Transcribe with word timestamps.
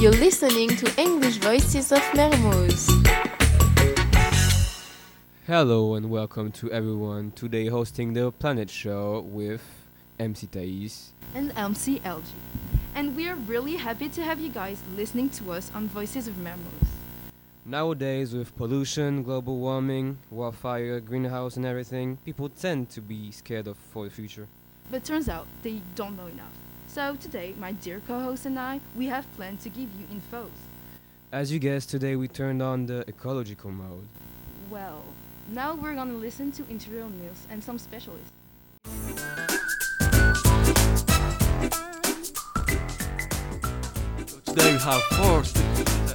You're 0.00 0.12
listening 0.12 0.68
to 0.76 1.00
English 1.00 1.36
Voices 1.38 1.92
of 1.92 2.00
Mermoz. 2.14 2.88
Hello 5.46 5.94
and 5.94 6.10
welcome 6.10 6.50
to 6.52 6.70
everyone. 6.70 7.30
Today 7.32 7.66
hosting 7.68 8.12
the 8.12 8.30
Planet 8.32 8.68
Show 8.70 9.20
with 9.20 9.62
MC 10.18 10.46
Thais. 10.46 11.12
and 11.34 11.52
MC 11.56 12.00
LG. 12.00 12.24
And 12.94 13.16
we're 13.16 13.34
really 13.34 13.76
happy 13.76 14.08
to 14.10 14.22
have 14.22 14.40
you 14.40 14.50
guys 14.50 14.82
listening 14.96 15.30
to 15.30 15.52
us 15.52 15.70
on 15.74 15.88
Voices 15.88 16.28
of 16.28 16.34
Mermoz. 16.34 16.88
Nowadays, 17.64 18.34
with 18.34 18.54
pollution, 18.56 19.22
global 19.22 19.56
warming, 19.58 20.18
wildfire, 20.30 21.00
greenhouse, 21.00 21.56
and 21.56 21.64
everything, 21.64 22.18
people 22.24 22.48
tend 22.50 22.90
to 22.90 23.00
be 23.00 23.30
scared 23.30 23.66
of 23.66 23.78
for 23.78 24.04
the 24.04 24.10
future. 24.10 24.46
But 24.90 25.04
turns 25.04 25.28
out 25.30 25.46
they 25.62 25.80
don't 25.94 26.16
know 26.16 26.26
enough. 26.26 26.52
So 26.94 27.16
today, 27.16 27.54
my 27.58 27.72
dear 27.72 28.00
co-host 28.06 28.46
and 28.46 28.56
I, 28.56 28.78
we 28.96 29.06
have 29.06 29.26
planned 29.34 29.58
to 29.62 29.68
give 29.68 29.88
you 29.98 30.06
infos. 30.14 30.46
As 31.32 31.50
you 31.50 31.58
guessed, 31.58 31.90
today 31.90 32.14
we 32.14 32.28
turned 32.28 32.62
on 32.62 32.86
the 32.86 33.04
ecological 33.08 33.72
mode. 33.72 34.06
Well, 34.70 35.02
now 35.48 35.74
we're 35.74 35.96
gonna 35.96 36.12
listen 36.12 36.52
to 36.52 36.64
interior 36.70 37.06
news 37.06 37.48
and 37.50 37.64
some 37.64 37.80
specialists. 37.80 38.30
Today 44.46 44.72
we 44.74 44.78
have 44.78 45.02
four 45.18 45.42
specialists 45.42 46.14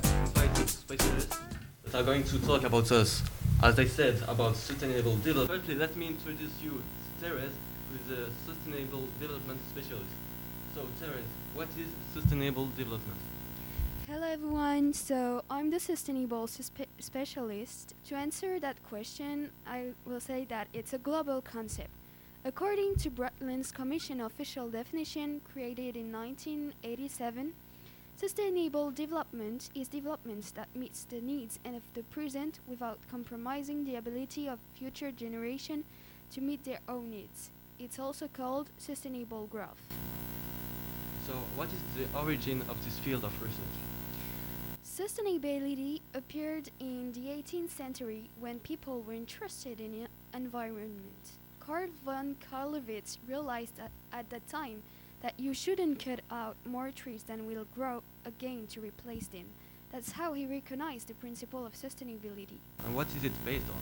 that 1.83 1.95
are 1.95 2.03
going 2.03 2.23
to 2.23 2.39
talk 2.47 2.63
about 2.63 2.89
us, 2.93 3.21
as 3.61 3.77
I 3.77 3.85
said, 3.85 4.23
about 4.29 4.55
sustainable 4.55 5.17
development. 5.17 5.59
Firstly, 5.59 5.75
let 5.75 5.97
me 5.97 6.07
introduce 6.07 6.53
you 6.63 6.69
to 6.71 7.25
Therese, 7.25 7.51
who 7.89 8.13
is 8.13 8.19
a 8.19 8.29
sustainable 8.45 9.09
development 9.19 9.59
specialist. 9.71 10.07
So, 10.75 10.81
Therese, 10.99 11.23
what 11.55 11.67
is 11.79 11.87
sustainable 12.13 12.67
development? 12.77 13.17
Hello 14.07 14.27
everyone, 14.27 14.93
so 14.93 15.43
I'm 15.49 15.69
the 15.71 15.79
sustainable 15.79 16.47
suspe- 16.47 16.87
specialist. 16.99 17.95
To 18.07 18.15
answer 18.15 18.59
that 18.59 18.77
question, 18.87 19.49
I 19.65 19.93
will 20.05 20.19
say 20.19 20.45
that 20.49 20.67
it's 20.73 20.93
a 20.93 20.97
global 20.97 21.41
concept. 21.41 21.89
According 22.45 22.95
to 22.97 23.09
Brundtland's 23.09 23.71
Commission 23.71 24.21
official 24.21 24.69
definition 24.69 25.41
created 25.51 25.95
in 25.95 26.11
1987, 26.11 27.53
sustainable 28.15 28.91
development 28.91 29.69
is 29.75 29.87
development 29.87 30.53
that 30.55 30.75
meets 30.75 31.03
the 31.03 31.21
needs 31.21 31.59
of 31.65 31.81
the 31.93 32.03
present 32.03 32.59
without 32.67 32.99
compromising 33.09 33.85
the 33.85 33.95
ability 33.95 34.47
of 34.47 34.59
future 34.75 35.11
generations 35.11 35.85
to 36.31 36.41
meet 36.41 36.63
their 36.63 36.79
own 36.87 37.09
needs. 37.11 37.49
It's 37.79 37.99
also 37.99 38.27
called 38.27 38.69
sustainable 38.77 39.47
growth. 39.47 39.81
So, 41.29 41.35
what 41.55 41.67
is 41.67 41.79
the 41.95 42.19
origin 42.19 42.63
of 42.69 42.83
this 42.83 42.97
field 42.97 43.23
of 43.23 43.31
research? 43.39 43.77
Sustainability 44.83 46.01
appeared 46.15 46.71
in 46.79 47.11
the 47.11 47.27
18th 47.27 47.69
century 47.69 48.31
when 48.39 48.57
people 48.61 49.03
were 49.03 49.13
interested 49.13 49.79
in 49.79 50.07
environment. 50.33 51.37
Carl 51.59 51.89
von 52.03 52.35
Carlowitz 52.49 53.19
realized 53.27 53.77
that 53.77 53.91
at 54.11 54.27
that 54.31 54.47
time 54.47 54.81
that 55.21 55.39
you 55.39 55.53
shouldn't 55.53 56.03
cut 56.03 56.21
out 56.31 56.55
more 56.65 56.89
trees 56.89 57.21
than 57.21 57.45
will 57.45 57.67
grow 57.75 58.01
again 58.25 58.65
to 58.71 58.81
replace 58.81 59.27
them. 59.27 59.45
That's 59.91 60.13
how 60.13 60.33
he 60.33 60.47
recognized 60.47 61.09
the 61.09 61.13
principle 61.13 61.63
of 61.63 61.73
sustainability. 61.73 62.57
And 62.83 62.95
what 62.95 63.07
is 63.15 63.23
it 63.23 63.33
based 63.45 63.67
on? 63.69 63.81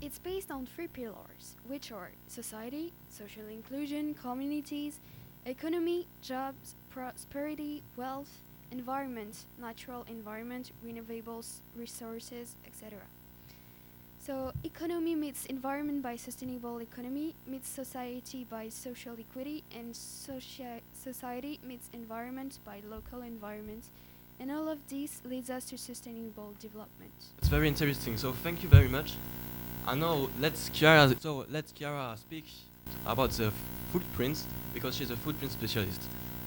It's 0.00 0.20
based 0.20 0.52
on 0.52 0.66
three 0.66 0.86
pillars, 0.86 1.56
which 1.66 1.90
are 1.90 2.10
society, 2.28 2.92
social 3.08 3.48
inclusion, 3.48 4.14
communities, 4.14 5.00
economy, 5.46 6.06
jobs, 6.20 6.74
prosperity, 6.90 7.82
wealth, 7.96 8.40
environment, 8.70 9.44
natural 9.60 10.04
environment, 10.08 10.72
renewables, 10.84 11.60
resources, 11.76 12.56
etc. 12.66 12.98
So, 14.18 14.52
economy 14.62 15.16
meets 15.16 15.46
environment 15.46 16.00
by 16.02 16.14
sustainable 16.14 16.78
economy, 16.80 17.34
meets 17.44 17.68
society 17.68 18.46
by 18.48 18.68
social 18.68 19.16
equity, 19.18 19.64
and 19.74 19.92
socia- 19.92 20.80
society 20.94 21.58
meets 21.66 21.90
environment 21.92 22.60
by 22.64 22.82
local 22.88 23.22
environment. 23.22 23.84
And 24.38 24.50
all 24.50 24.68
of 24.68 24.78
this 24.88 25.22
leads 25.24 25.50
us 25.50 25.64
to 25.66 25.78
sustainable 25.78 26.54
development. 26.60 27.12
It's 27.38 27.48
very 27.48 27.66
interesting. 27.66 28.16
So, 28.16 28.32
thank 28.32 28.62
you 28.62 28.68
very 28.68 28.88
much. 28.88 29.14
And 29.88 30.00
now 30.00 30.28
let's 30.40 30.68
Chiara. 30.70 31.12
So, 31.18 31.44
let's 31.50 31.72
Chiara 31.72 32.16
speak 32.16 32.46
about 33.06 33.30
the 33.32 33.52
footprints 33.92 34.46
because 34.74 34.96
she's 34.96 35.10
a 35.10 35.16
footprint 35.16 35.52
specialist. 35.52 36.02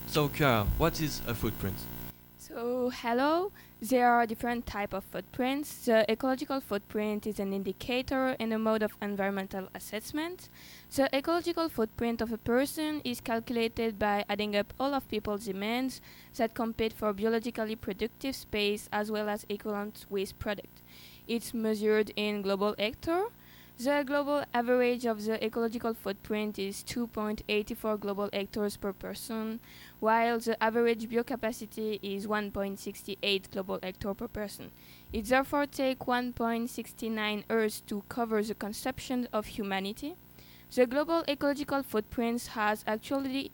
So, 0.07 0.29
Chiara, 0.29 0.65
what 0.77 1.01
is 1.01 1.21
a 1.27 1.33
footprint? 1.33 1.75
So, 2.37 2.89
hello. 2.89 3.51
There 3.81 4.07
are 4.09 4.25
different 4.25 4.65
type 4.65 4.93
of 4.93 5.03
footprints. 5.03 5.85
The 5.85 6.09
ecological 6.09 6.61
footprint 6.61 7.27
is 7.27 7.39
an 7.39 7.53
indicator 7.53 8.35
and 8.39 8.53
a 8.53 8.57
mode 8.57 8.81
of 8.81 8.95
environmental 9.01 9.67
assessment. 9.75 10.49
The 10.95 11.09
ecological 11.13 11.69
footprint 11.69 12.21
of 12.21 12.31
a 12.31 12.37
person 12.37 13.01
is 13.03 13.19
calculated 13.19 13.99
by 13.99 14.23
adding 14.29 14.55
up 14.55 14.73
all 14.79 14.93
of 14.93 15.07
people's 15.09 15.45
demands 15.45 16.01
that 16.37 16.53
compete 16.53 16.93
for 16.93 17.13
biologically 17.13 17.75
productive 17.75 18.35
space 18.35 18.89
as 18.91 19.11
well 19.11 19.27
as 19.27 19.45
equivalent 19.49 20.05
waste 20.09 20.39
product. 20.39 20.81
It's 21.27 21.53
measured 21.53 22.11
in 22.15 22.41
global 22.41 22.75
hectare. 22.79 23.27
The 23.77 24.03
global 24.07 24.45
average 24.53 25.05
of 25.05 25.25
the 25.25 25.43
ecological 25.43 25.93
footprint 25.93 26.57
is 26.57 26.81
2.84 26.85 27.99
global 27.99 28.29
hectares 28.31 28.77
per 28.77 28.93
person, 28.93 29.59
while 29.99 30.39
the 30.39 30.61
average 30.63 31.09
biocapacity 31.09 31.99
is 32.01 32.25
1.68 32.25 33.51
global 33.51 33.79
hectare 33.83 34.13
per 34.13 34.29
person. 34.29 34.71
It 35.11 35.25
therefore 35.25 35.65
takes 35.65 36.05
1.69 36.05 37.43
Earths 37.49 37.81
to 37.87 38.03
cover 38.07 38.41
the 38.41 38.55
consumption 38.55 39.27
of 39.33 39.45
humanity. 39.45 40.15
The 40.73 40.87
global 40.87 41.25
ecological 41.27 41.83
footprint 41.83 42.47
has 42.53 42.81
actually 42.87 43.51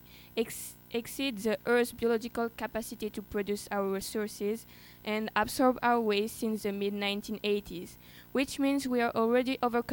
exceed 0.94 1.40
the 1.40 1.58
Earth's 1.66 1.92
biological 1.92 2.50
capacity 2.50 3.10
to 3.10 3.22
produce 3.22 3.68
our 3.72 3.88
resources 3.88 4.66
and 5.04 5.32
absorb 5.36 5.80
our 5.82 6.00
waste 6.00 6.40
since 6.40 6.64
the 6.64 6.72
mid 6.72 6.94
1980s, 6.94 7.98
which 8.32 8.60
means 8.60 8.88
we 8.88 9.02
are 9.02 9.12
already 9.16 9.58
over 9.64 9.84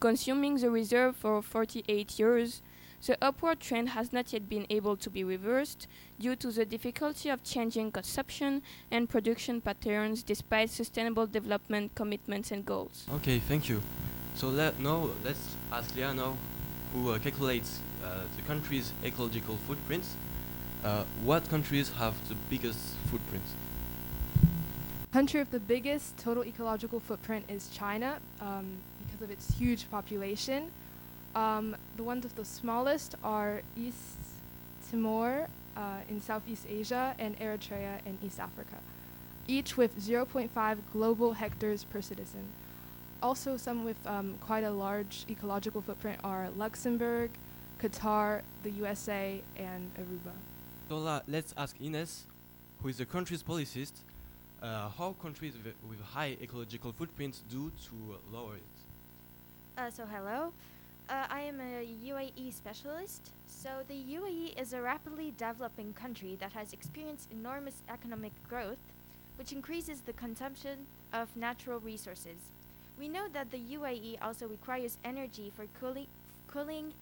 consuming 0.00 0.56
the 0.56 0.70
reserve 0.70 1.16
for 1.16 1.42
48 1.42 2.18
years. 2.18 2.62
The 3.06 3.18
upward 3.22 3.60
trend 3.60 3.90
has 3.90 4.12
not 4.12 4.32
yet 4.32 4.48
been 4.48 4.66
able 4.70 4.96
to 4.96 5.10
be 5.10 5.22
reversed 5.22 5.86
due 6.18 6.34
to 6.36 6.50
the 6.50 6.64
difficulty 6.64 7.28
of 7.28 7.44
changing 7.44 7.92
consumption 7.92 8.62
and 8.90 9.08
production 9.08 9.60
patterns 9.60 10.22
despite 10.22 10.70
sustainable 10.70 11.26
development 11.26 11.94
commitments 11.94 12.50
and 12.50 12.64
goals. 12.64 13.06
Okay, 13.14 13.38
thank 13.38 13.68
you. 13.68 13.82
So 14.34 14.48
let 14.48 14.80
now 14.80 15.10
let's 15.24 15.56
ask 15.70 15.94
Leah 15.94 16.14
now, 16.14 16.36
who 16.96 17.12
uh, 17.12 17.18
calculates 17.18 17.80
uh, 18.04 18.20
the 18.36 18.42
country's 18.42 18.92
ecological 19.04 19.56
footprints. 19.66 20.14
Uh, 20.84 21.04
what 21.24 21.48
countries 21.48 21.90
have 21.98 22.14
the 22.28 22.36
biggest 22.48 22.78
footprints? 23.10 23.52
Country 25.12 25.40
with 25.40 25.50
the 25.50 25.60
biggest 25.60 26.16
total 26.18 26.44
ecological 26.44 27.00
footprint 27.00 27.44
is 27.48 27.68
China 27.70 28.18
um, 28.40 28.66
because 29.04 29.22
of 29.22 29.30
its 29.30 29.54
huge 29.58 29.90
population. 29.90 30.70
Um, 31.34 31.76
the 31.96 32.02
ones 32.02 32.24
with 32.24 32.36
the 32.36 32.44
smallest 32.44 33.14
are 33.24 33.62
East 33.76 34.18
Timor 34.90 35.48
uh, 35.76 35.80
in 36.08 36.20
Southeast 36.20 36.66
Asia 36.68 37.14
and 37.18 37.38
Eritrea 37.38 37.98
in 38.06 38.18
East 38.24 38.40
Africa, 38.40 38.78
each 39.46 39.76
with 39.76 39.98
0.5 40.00 40.78
global 40.92 41.34
hectares 41.34 41.84
per 41.84 42.00
citizen. 42.00 42.44
Also, 43.22 43.56
some 43.56 43.84
with 43.84 43.96
um, 44.06 44.34
quite 44.40 44.64
a 44.64 44.70
large 44.70 45.24
ecological 45.30 45.80
footprint 45.80 46.20
are 46.22 46.48
Luxembourg, 46.56 47.30
Qatar, 47.80 48.42
the 48.62 48.70
USA, 48.70 49.40
and 49.56 49.90
Aruba. 49.96 50.32
So 50.88 51.22
let's 51.26 51.54
ask 51.56 51.76
Ines, 51.80 52.26
who 52.82 52.88
is 52.88 52.98
the 52.98 53.06
country's 53.06 53.42
policist, 53.42 53.92
uh, 54.62 54.88
how 54.90 55.14
countries 55.20 55.54
with, 55.64 55.74
with 55.88 56.00
high 56.00 56.36
ecological 56.40 56.92
footprints 56.92 57.42
do 57.50 57.72
to 57.86 58.14
uh, 58.14 58.36
lower 58.36 58.56
it. 58.56 58.62
Uh, 59.78 59.90
so 59.90 60.04
hello, 60.06 60.52
uh, 61.08 61.26
I 61.28 61.40
am 61.40 61.60
a 61.60 61.86
UAE 62.06 62.52
specialist. 62.52 63.30
So 63.46 63.68
the 63.88 63.94
UAE 63.94 64.60
is 64.60 64.72
a 64.72 64.80
rapidly 64.80 65.32
developing 65.36 65.92
country 65.92 66.36
that 66.40 66.52
has 66.52 66.72
experienced 66.72 67.30
enormous 67.32 67.82
economic 67.88 68.32
growth, 68.48 68.78
which 69.36 69.52
increases 69.52 70.00
the 70.00 70.12
consumption 70.12 70.86
of 71.12 71.34
natural 71.36 71.78
resources. 71.80 72.36
We 72.98 73.08
know 73.08 73.26
that 73.32 73.50
the 73.50 73.58
UAE 73.58 74.16
also 74.22 74.46
requires 74.46 74.98
energy 75.04 75.52
for 75.54 75.66
cooling, 75.78 76.06
cooling 76.48 76.94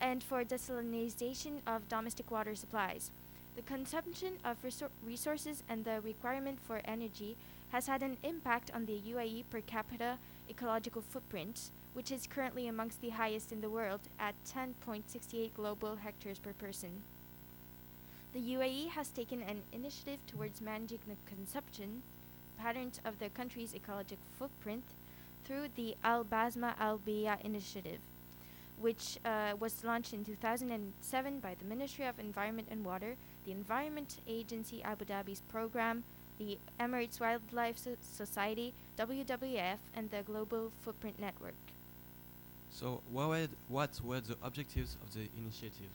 and 0.00 0.22
for 0.22 0.44
desalinization 0.44 1.60
of 1.66 1.88
domestic 1.88 2.30
water 2.30 2.54
supplies. 2.54 3.10
The 3.56 3.62
consumption 3.62 4.34
of 4.44 4.62
resor- 4.62 4.90
resources 5.04 5.62
and 5.68 5.84
the 5.84 6.00
requirement 6.00 6.58
for 6.60 6.80
energy 6.84 7.36
has 7.70 7.86
had 7.86 8.02
an 8.02 8.16
impact 8.22 8.70
on 8.72 8.86
the 8.86 9.00
UAE 9.06 9.44
per 9.50 9.60
capita 9.60 10.18
ecological 10.48 11.02
footprint, 11.02 11.70
which 11.94 12.12
is 12.12 12.26
currently 12.26 12.68
amongst 12.68 13.00
the 13.00 13.10
highest 13.10 13.50
in 13.50 13.60
the 13.60 13.70
world 13.70 14.00
at 14.18 14.34
10.68 14.44 15.54
global 15.54 15.96
hectares 15.96 16.38
per 16.38 16.52
person. 16.52 17.02
The 18.32 18.40
UAE 18.40 18.88
has 18.90 19.08
taken 19.08 19.42
an 19.42 19.62
initiative 19.72 20.18
towards 20.26 20.60
managing 20.60 20.98
the 21.06 21.16
consumption 21.26 22.02
patterns 22.58 23.00
of 23.04 23.18
the 23.18 23.28
country's 23.30 23.74
ecological 23.74 24.24
footprint 24.38 24.84
through 25.44 25.68
the 25.76 25.94
Al 26.02 26.24
Basma 26.24 26.74
Al 26.78 26.98
Beeiya 26.98 27.40
initiative, 27.44 27.98
which 28.80 29.18
uh, 29.24 29.52
was 29.58 29.84
launched 29.84 30.12
in 30.12 30.24
2007 30.24 31.38
by 31.40 31.54
the 31.58 31.64
Ministry 31.64 32.06
of 32.06 32.18
Environment 32.18 32.68
and 32.70 32.84
Water, 32.84 33.16
the 33.44 33.52
Environment 33.52 34.16
Agency 34.26 34.82
Abu 34.82 35.04
Dhabi's 35.04 35.42
program, 35.42 36.02
the 36.38 36.58
Emirates 36.80 37.20
Wildlife 37.20 37.78
so- 37.78 37.96
Society, 38.00 38.72
WWF, 38.98 39.78
and 39.94 40.10
the 40.10 40.22
Global 40.22 40.72
Footprint 40.80 41.20
Network. 41.20 41.54
So, 42.70 43.00
what 43.12 43.28
were, 43.28 43.46
what 43.68 44.00
were 44.02 44.20
the 44.20 44.36
objectives 44.42 44.96
of 45.02 45.14
the 45.14 45.28
initiative? 45.38 45.92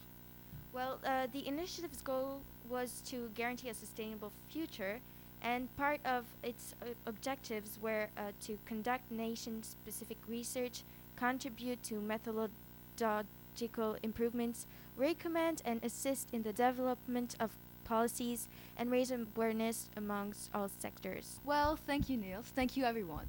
Well, 0.72 1.00
uh, 1.06 1.28
the 1.34 1.46
initiative's 1.48 2.02
goal 2.02 2.42
was 2.70 3.02
to 3.08 3.30
guarantee 3.36 3.70
a 3.70 3.74
sustainable 3.74 4.32
future, 4.50 5.00
and 5.42 5.76
part 5.78 6.00
of 6.06 6.26
its 6.44 6.76
uh, 6.82 6.88
objectives 7.06 7.80
were 7.82 8.08
uh, 8.18 8.32
to 8.46 8.58
conduct 8.66 9.12
nation 9.12 9.64
specific 9.64 10.18
research, 10.28 10.84
contribute 11.16 11.82
to 11.84 11.96
methodological 12.00 13.98
improvements, 14.04 14.66
recommend 14.98 15.62
and 15.66 15.84
assist 15.84 16.28
in 16.34 16.44
the 16.44 16.54
development 16.54 17.36
of 17.40 17.52
policies, 17.86 18.48
and 18.78 18.92
raise 18.92 19.12
awareness 19.12 19.90
amongst 19.98 20.50
all 20.54 20.70
sectors. 20.80 21.40
Well, 21.44 21.76
thank 21.76 22.10
you, 22.10 22.18
Niels. 22.18 22.52
Thank 22.56 22.78
you, 22.78 22.84
everyone. 22.86 23.26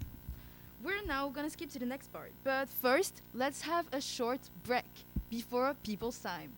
We're 0.83 1.05
now 1.07 1.29
gonna 1.29 1.51
skip 1.51 1.71
to 1.73 1.79
the 1.79 1.87
next 1.87 2.13
part. 2.13 2.33
But 2.45 2.69
first, 2.69 3.23
let's 3.35 3.63
have 3.63 3.87
a 3.93 4.01
short 4.01 4.41
break 4.65 4.85
before 5.31 5.75
people's 5.83 6.19
time. 6.19 6.53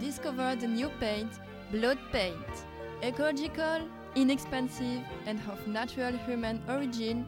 Discover 0.00 0.56
the 0.56 0.68
new 0.68 0.90
paint, 1.00 1.30
Blood 1.72 1.96
Paint. 2.12 2.66
Ecological, 3.02 3.88
inexpensive, 4.14 5.00
and 5.24 5.40
of 5.48 5.66
natural 5.66 6.12
human 6.26 6.62
origin, 6.68 7.24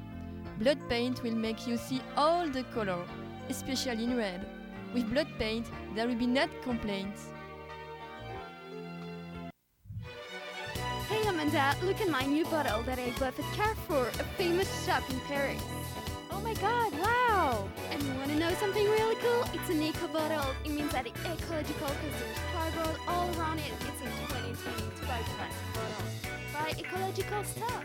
Blood 0.58 0.78
Paint 0.90 1.22
will 1.22 1.34
make 1.34 1.66
you 1.66 1.78
see 1.78 2.02
all 2.14 2.46
the 2.46 2.62
color, 2.74 3.02
especially 3.48 4.04
in 4.04 4.18
red. 4.18 4.44
With 4.92 5.10
Blood 5.10 5.28
Paint, 5.38 5.66
there 5.94 6.06
will 6.06 6.14
be 6.14 6.26
net 6.26 6.50
complaints. 6.62 7.28
Hey 11.08 11.26
Amanda, 11.26 11.74
look 11.82 12.02
at 12.02 12.10
my 12.10 12.26
new 12.26 12.44
bottle 12.44 12.82
that 12.82 12.98
I 12.98 13.12
bought 13.18 13.38
at 13.38 13.50
Carrefour, 13.56 14.08
a 14.08 14.24
famous 14.36 14.68
shop 14.84 15.08
in 15.08 15.20
Paris. 15.20 15.62
Oh 16.30 16.40
my 16.40 16.52
god, 16.54 16.92
wow! 17.00 17.66
And 17.90 18.02
you 18.02 18.12
wanna 18.20 18.36
know 18.36 18.52
something 18.60 18.84
really 18.84 19.16
cool? 19.22 19.44
It's 19.54 19.70
an 19.70 19.80
eco 19.80 20.06
bottle. 20.08 20.52
It 20.66 20.70
means 20.70 20.92
that 20.92 21.06
it's 21.06 21.20
ecological 21.20 21.88
because 21.88 22.20
there's 22.20 22.53
cardboard 22.84 23.08
all 23.08 23.40
around 23.40 23.58
it. 23.58 23.72
It's 23.80 24.00
in 24.00 24.10
2020 24.28 24.54
to 25.00 25.06
buy 25.06 25.20
plastic 26.52 26.86
ecological 26.86 27.44
stuff. 27.44 27.84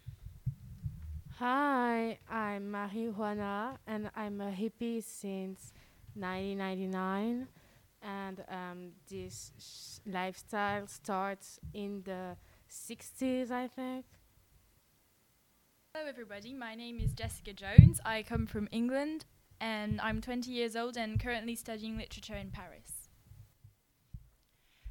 Hi, 1.37 2.17
I'm 2.27 2.71
Marijuana 2.71 3.77
and 3.85 4.09
I'm 4.15 4.41
a 4.41 4.49
hippie 4.49 5.03
since 5.03 5.73
1999. 6.15 7.49
And 8.05 8.43
um, 8.49 8.91
this 9.09 9.51
sh- 9.59 9.99
lifestyle 10.05 10.85
starts 10.85 11.59
in 11.73 12.03
the 12.05 12.37
60s, 12.69 13.49
I 13.49 13.67
think. 13.67 14.05
Hello, 15.93 16.07
everybody. 16.07 16.53
My 16.53 16.75
name 16.75 16.99
is 16.99 17.13
Jessica 17.13 17.53
Jones. 17.53 17.99
I 18.05 18.21
come 18.21 18.45
from 18.45 18.69
England 18.71 19.25
and 19.59 19.99
I'm 20.01 20.21
20 20.21 20.51
years 20.51 20.75
old 20.75 20.97
and 20.97 21.19
currently 21.19 21.55
studying 21.55 21.97
literature 21.97 22.35
in 22.35 22.51
Paris. 22.51 23.09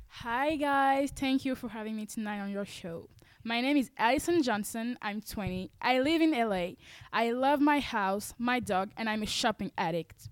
Hi 0.09 0.57
guys, 0.57 1.11
thank 1.11 1.45
you 1.45 1.55
for 1.55 1.69
having 1.69 1.97
me 1.97 2.07
tonight 2.07 2.41
on 2.41 2.51
your 2.51 2.65
show. 2.65 3.09
My 3.43 3.61
name 3.61 3.77
is 3.77 3.91
Allison 3.99 4.43
Johnson. 4.43 4.97
I'm 5.03 5.21
20. 5.21 5.71
I 5.83 6.01
live 6.01 6.23
in 6.23 6.31
LA. 6.31 6.77
I 7.13 7.33
love 7.33 7.61
my 7.61 7.81
house, 7.81 8.33
my 8.39 8.59
dog, 8.59 8.91
and 8.97 9.11
I'm 9.11 9.23
a 9.23 9.27
shopping 9.27 9.71
addict. 9.77 10.31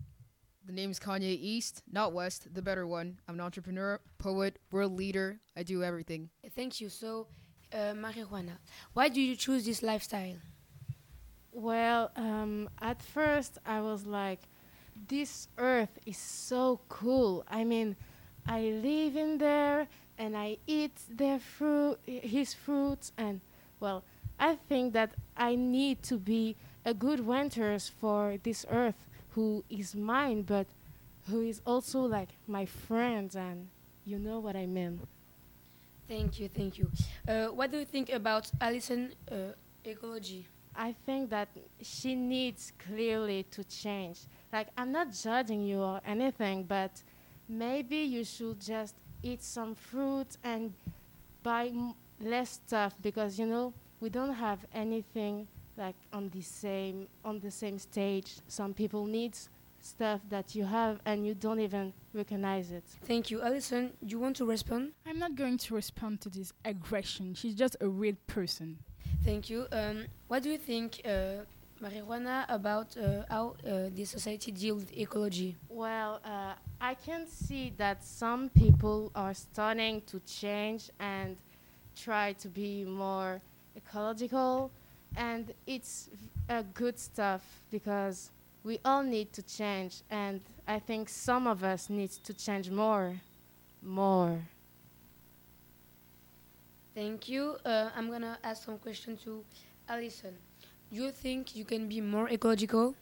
The 0.64 0.72
name 0.72 0.90
is 0.90 1.00
Kanye 1.00 1.36
East, 1.40 1.82
not 1.90 2.12
West, 2.12 2.54
the 2.54 2.62
better 2.62 2.86
one. 2.86 3.18
I'm 3.26 3.34
an 3.34 3.40
entrepreneur, 3.40 3.98
poet, 4.18 4.58
world 4.70 4.92
leader. 4.96 5.40
I 5.56 5.64
do 5.64 5.82
everything. 5.82 6.30
Thank 6.54 6.80
you. 6.80 6.88
So, 6.88 7.26
uh, 7.72 7.94
marijuana, 7.94 8.58
why 8.92 9.08
do 9.08 9.20
you 9.20 9.34
choose 9.34 9.64
this 9.66 9.82
lifestyle? 9.82 10.36
Well, 11.50 12.12
um, 12.16 12.70
at 12.80 13.02
first 13.02 13.58
I 13.66 13.80
was 13.80 14.06
like, 14.06 14.40
this 15.08 15.48
earth 15.58 15.98
is 16.06 16.16
so 16.16 16.80
cool. 16.88 17.44
I 17.48 17.64
mean, 17.64 17.96
I 18.46 18.60
live 18.60 19.16
in 19.16 19.38
there 19.38 19.88
and 20.16 20.36
I 20.36 20.58
eat 20.66 20.96
their 21.10 21.38
fruit, 21.40 21.98
his 22.06 22.54
fruits, 22.54 23.12
and 23.18 23.40
well, 23.80 24.04
I 24.38 24.54
think 24.68 24.92
that 24.92 25.12
I 25.36 25.56
need 25.56 26.02
to 26.04 26.18
be 26.18 26.56
a 26.84 26.94
good 26.94 27.20
winters 27.26 27.88
for 27.88 28.36
this 28.42 28.64
earth, 28.70 29.08
who 29.34 29.64
is 29.70 29.94
mine, 29.94 30.42
but 30.42 30.66
who 31.28 31.42
is 31.42 31.60
also 31.66 32.00
like 32.00 32.28
my 32.46 32.64
friend, 32.66 33.34
and 33.34 33.68
you 34.04 34.18
know 34.18 34.40
what 34.40 34.56
I 34.56 34.66
mean. 34.66 35.00
Thank 36.08 36.40
you, 36.40 36.48
thank 36.48 36.78
you. 36.78 36.90
Uh, 37.26 37.46
what 37.46 37.70
do 37.70 37.78
you 37.78 37.84
think 37.84 38.10
about 38.10 38.50
Alison 38.60 39.12
uh, 39.30 39.54
ecology? 39.84 40.46
I 40.74 40.94
think 41.06 41.30
that 41.30 41.48
she 41.80 42.14
needs 42.14 42.72
clearly 42.86 43.44
to 43.50 43.64
change. 43.64 44.20
Like, 44.52 44.68
I'm 44.76 44.90
not 44.92 45.12
judging 45.12 45.62
you 45.66 45.80
or 45.80 46.00
anything, 46.04 46.64
but 46.64 47.02
maybe 47.48 47.96
you 47.98 48.24
should 48.24 48.60
just 48.60 48.94
eat 49.22 49.42
some 49.42 49.74
fruit 49.74 50.28
and 50.42 50.72
buy 51.42 51.66
m- 51.68 51.94
less 52.20 52.50
stuff 52.64 52.94
because 53.02 53.38
you 53.38 53.46
know 53.46 53.72
we 54.00 54.08
don't 54.08 54.34
have 54.34 54.58
anything 54.74 55.46
like 55.76 55.96
on 56.12 56.28
the 56.30 56.42
same 56.42 57.08
on 57.24 57.40
the 57.40 57.50
same 57.50 57.78
stage. 57.78 58.36
Some 58.48 58.74
people 58.74 59.06
need 59.06 59.36
stuff 59.80 60.20
that 60.28 60.54
you 60.54 60.64
have 60.64 61.00
and 61.04 61.26
you 61.26 61.34
don't 61.34 61.60
even 61.60 61.92
recognize 62.14 62.70
it. 62.70 62.84
Thank 63.04 63.30
you, 63.30 63.42
Alison. 63.42 63.92
You 64.00 64.18
want 64.18 64.36
to 64.36 64.44
respond? 64.44 64.92
I'm 65.06 65.18
not 65.18 65.34
going 65.34 65.58
to 65.58 65.74
respond 65.74 66.20
to 66.22 66.28
this 66.28 66.52
aggression. 66.64 67.34
She's 67.34 67.54
just 67.54 67.76
a 67.80 67.90
weird 67.90 68.24
person. 68.26 68.78
Thank 69.24 69.50
you. 69.50 69.66
Um, 69.72 70.06
what 70.28 70.42
do 70.42 70.50
you 70.50 70.58
think, 70.58 71.00
uh, 71.04 71.44
marijuana, 71.80 72.44
about 72.48 72.96
uh, 72.96 73.22
how 73.28 73.54
uh, 73.66 73.88
the 73.94 74.04
society 74.04 74.50
deals 74.52 74.82
with 74.82 74.96
ecology? 74.96 75.56
Well, 75.68 76.20
uh, 76.24 76.54
I 76.80 76.94
can 76.94 77.26
see 77.26 77.72
that 77.76 78.04
some 78.04 78.48
people 78.50 79.10
are 79.14 79.34
starting 79.34 80.02
to 80.06 80.20
change 80.20 80.90
and 80.98 81.36
try 81.96 82.32
to 82.34 82.48
be 82.48 82.84
more 82.84 83.40
ecological, 83.76 84.70
and 85.16 85.52
it's 85.66 86.08
good 86.74 86.98
stuff 86.98 87.42
because 87.70 88.30
we 88.64 88.78
all 88.84 89.02
need 89.02 89.32
to 89.32 89.42
change, 89.42 90.02
and 90.10 90.40
I 90.66 90.78
think 90.78 91.08
some 91.08 91.46
of 91.46 91.64
us 91.64 91.90
need 91.90 92.10
to 92.24 92.34
change 92.34 92.70
more, 92.70 93.20
more. 93.82 94.38
Thank 96.94 97.28
you. 97.28 97.56
Uh, 97.64 97.90
I'm 97.96 98.10
gonna 98.10 98.38
ask 98.44 98.64
some 98.64 98.78
questions 98.78 99.22
to 99.22 99.44
Alison. 99.88 100.36
Do 100.90 100.96
you 100.96 101.10
think 101.10 101.56
you 101.56 101.64
can 101.64 101.88
be 101.88 102.00
more 102.00 102.28
ecological? 102.28 102.94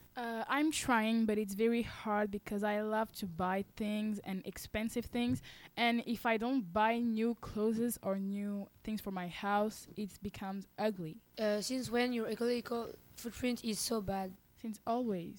I'm 0.60 0.70
trying, 0.70 1.24
but 1.24 1.38
it's 1.38 1.54
very 1.54 1.80
hard 1.80 2.30
because 2.30 2.62
I 2.62 2.82
love 2.82 3.10
to 3.12 3.24
buy 3.26 3.64
things 3.76 4.20
and 4.24 4.42
expensive 4.44 5.06
things. 5.06 5.40
And 5.78 6.02
if 6.06 6.26
I 6.26 6.36
don't 6.36 6.70
buy 6.70 6.98
new 6.98 7.34
clothes 7.40 7.98
or 8.02 8.18
new 8.18 8.68
things 8.84 9.00
for 9.00 9.10
my 9.10 9.28
house, 9.28 9.86
it 9.96 10.10
becomes 10.22 10.66
ugly. 10.78 11.16
Uh, 11.38 11.62
since 11.62 11.90
when 11.90 12.12
your 12.12 12.28
ecological 12.28 12.90
footprint 13.16 13.64
is 13.64 13.78
so 13.78 14.02
bad? 14.02 14.32
Since 14.60 14.78
always. 14.86 15.32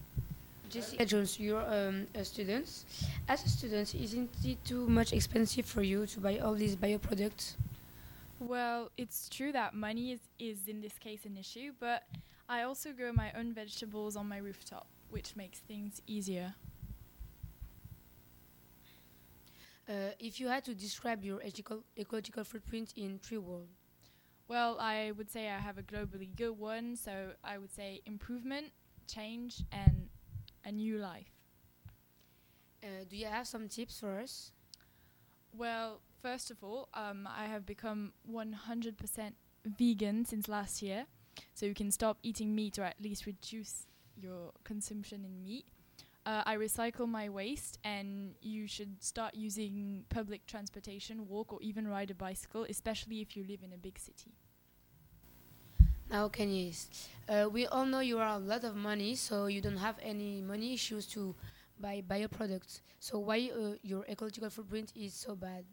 Jessica 0.72 1.06
Jones, 1.06 1.40
you're 1.40 1.68
um, 1.72 2.08
a 2.16 2.26
student. 2.26 2.86
As 3.30 3.46
a 3.46 3.50
student, 3.50 3.94
isn't 3.94 4.32
it 4.44 4.58
too 4.66 4.88
much 4.88 5.14
expensive 5.14 5.68
for 5.68 5.84
you 5.84 6.08
to 6.08 6.20
buy 6.20 6.40
all 6.40 6.56
these 6.56 6.76
bio 6.76 6.98
products? 6.98 7.58
Well, 8.40 8.90
it's 8.98 9.30
true 9.30 9.52
that 9.52 9.76
money 9.76 10.14
is, 10.14 10.22
is 10.40 10.68
in 10.68 10.82
this 10.82 10.98
case 10.98 11.26
an 11.26 11.38
issue, 11.38 11.74
but 11.80 12.06
I 12.50 12.64
also 12.64 12.92
grow 12.92 13.14
my 13.14 13.32
own 13.38 13.54
vegetables 13.54 14.16
on 14.16 14.28
my 14.28 14.38
rooftop, 14.38 14.88
which 15.12 15.36
makes 15.36 15.60
things 15.60 16.02
easier. 16.08 16.56
Uh, 19.90 20.12
if 20.20 20.40
you 20.40 20.48
had 20.48 20.64
to 20.66 20.74
describe 20.76 21.24
your 21.24 21.40
ecological, 21.42 21.84
ecological 21.98 22.44
footprint 22.44 22.94
in 22.96 23.20
three 23.20 23.38
words, 23.38 23.72
Well, 24.48 24.78
I 24.80 25.12
would 25.12 25.30
say 25.32 25.50
I 25.50 25.60
have 25.60 25.78
a 25.78 25.84
globally 25.84 26.36
good 26.36 26.58
one, 26.60 26.96
so 26.96 27.34
I 27.44 27.58
would 27.58 27.72
say 27.72 28.02
improvement, 28.06 28.74
change, 29.08 29.64
and 29.72 30.10
a 30.66 30.72
new 30.72 30.98
life. 30.98 31.32
uh, 32.84 33.04
do 33.08 33.18
you 33.18 33.26
have 33.28 33.48
some 33.48 33.68
tips 33.70 34.00
for 34.00 34.20
us? 34.20 34.52
Well, 35.54 36.02
first 36.22 36.52
of 36.52 36.64
all, 36.64 36.90
um, 36.94 37.28
I 37.28 37.46
have 37.46 37.66
become 37.66 38.14
100% 38.26 39.36
vegan 39.66 40.26
since 40.26 40.48
last 40.48 40.82
year, 40.82 41.06
so 41.54 41.66
you 41.66 41.74
can 41.74 41.92
stop 41.92 42.18
eating 42.24 42.56
meat 42.56 42.80
or 42.80 42.84
at 42.84 43.02
least 43.02 43.26
reduce 43.26 43.86
your 44.22 44.52
consumption 44.64 45.26
in 45.26 45.44
meat. 45.44 45.66
Uh, 46.26 46.44
I 46.46 46.56
recycle 46.56 47.08
my 47.08 47.30
waste, 47.30 47.80
and 47.84 48.36
you 48.42 48.68
should 48.68 49.04
start 49.04 49.34
using 49.34 50.06
public 50.10 50.46
transportation, 50.46 51.28
walk, 51.28 51.52
or 51.52 51.60
even 51.62 51.88
ride 51.88 52.12
a 52.12 52.14
bicycle, 52.14 52.66
especially 52.70 53.22
if 53.22 53.36
you 53.36 53.44
live 53.44 53.64
in 53.64 53.74
a 53.74 53.78
big 53.78 53.98
city. 53.98 54.32
Now, 56.12 56.28
Kenyes, 56.28 56.88
uh, 57.28 57.50
we 57.50 57.66
all 57.66 57.86
know 57.86 58.02
you 58.02 58.20
are 58.20 58.36
a 58.36 58.38
lot 58.38 58.64
of 58.64 58.76
money, 58.76 59.16
so 59.16 59.48
you 59.48 59.62
don't 59.62 59.78
have 59.78 59.96
any 60.02 60.42
money 60.42 60.74
issues 60.74 61.08
to 61.08 61.34
buy 61.80 62.04
bio 62.08 62.28
products. 62.28 62.82
So 63.00 63.18
why 63.18 63.50
uh, 63.56 63.76
your 63.82 64.06
ecological 64.08 64.50
footprint 64.50 64.92
is 64.96 65.14
so 65.14 65.36
bad? 65.36 65.66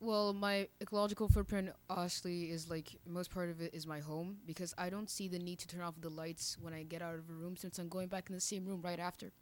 Well, 0.00 0.32
my 0.32 0.68
ecological 0.80 1.28
footprint 1.28 1.70
honestly 1.90 2.50
is 2.50 2.70
like 2.70 2.96
most 3.04 3.30
part 3.32 3.50
of 3.50 3.60
it 3.60 3.74
is 3.74 3.86
my 3.86 3.98
home 4.00 4.38
because 4.46 4.72
I 4.78 4.90
don't 4.90 5.10
see 5.10 5.26
the 5.28 5.38
need 5.40 5.58
to 5.58 5.66
turn 5.68 5.80
off 5.80 5.94
the 6.00 6.08
lights 6.08 6.56
when 6.60 6.72
I 6.72 6.84
get 6.84 7.02
out 7.02 7.14
of 7.16 7.28
a 7.28 7.32
room 7.32 7.56
since 7.56 7.78
I'm 7.78 7.88
going 7.88 8.08
back 8.08 8.28
in 8.28 8.34
the 8.34 8.40
same 8.40 8.64
room 8.64 8.80
right 8.82 8.98
after. 9.00 9.32